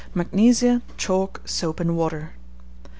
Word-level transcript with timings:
Magnesia, 0.15 0.81
Chalk, 0.97 1.43
Soap 1.45 1.79
and 1.79 1.95
Water. 1.95 2.31